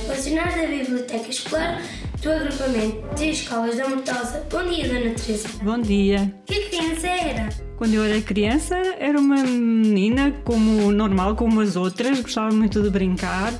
[0.00, 1.82] funcionário da Biblioteca Escolar
[2.20, 4.46] do agrupamento de escolas da Mortosa.
[4.48, 5.48] Bom dia, Dona Teresa.
[5.62, 6.34] Bom dia.
[6.46, 7.48] Que criança era?
[7.76, 12.90] Quando eu era criança, era uma menina como normal, como as outras, gostava muito de
[12.90, 13.52] brincar.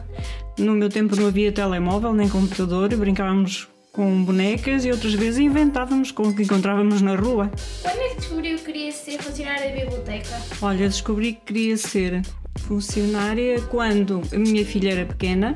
[0.57, 6.13] No meu tempo não havia telemóvel nem computador, brincávamos com bonecas e outras vezes inventávamos
[6.13, 7.51] com o que encontrávamos na rua.
[7.83, 10.41] Quando é que descobriu que queria ser funcionária da biblioteca?
[10.63, 12.23] Olha, descobri que queria ser
[12.59, 15.55] funcionária quando a minha filha era pequena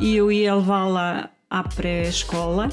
[0.00, 2.68] e eu ia levá-la à pré-escola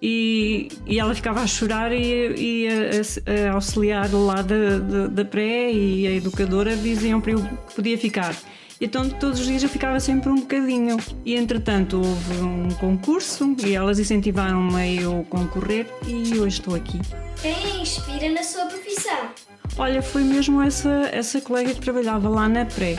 [0.00, 2.04] e, e, ela ficava a chorar e,
[2.36, 7.42] e a, a, auxiliar lá da, da, da pré e a educadora diziam para eu
[7.42, 8.36] que podia ficar.
[8.80, 10.96] Então todos os dias eu ficava sempre um bocadinho.
[11.24, 17.00] E entretanto houve um concurso e elas incentivaram-me a eu concorrer e hoje estou aqui.
[17.42, 19.30] Quem a inspira na sua profissão?
[19.78, 22.96] Olha, foi mesmo essa, essa colega que trabalhava lá na pré.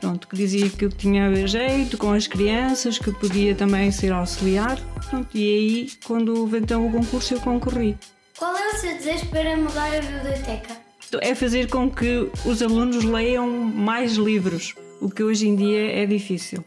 [0.00, 4.76] Pronto, que dizia que eu tinha jeito com as crianças, que podia também ser auxiliar.
[5.08, 7.96] Pronto, e aí, quando houve então o concurso, eu concorri.
[8.36, 10.76] Qual é o seu desejo para mudar a biblioteca?
[11.20, 16.06] É fazer com que os alunos leiam mais livros, o que hoje em dia é
[16.06, 16.64] difícil.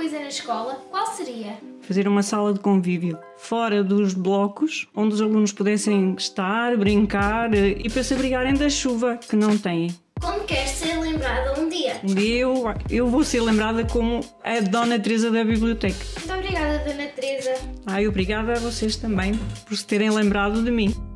[0.00, 1.58] Coisa na escola, qual seria?
[1.82, 7.86] Fazer uma sala de convívio fora dos blocos, onde os alunos pudessem estar, brincar e
[7.90, 9.94] para se abrigarem da chuva que não têm.
[10.18, 12.00] Como quer ser lembrada um dia?
[12.02, 16.02] Um dia eu, eu vou ser lembrada como a Dona Teresa da Biblioteca.
[16.16, 17.54] Muito obrigada, Dona Teresa.
[17.84, 21.09] Ai, obrigada a vocês também por se terem lembrado de mim.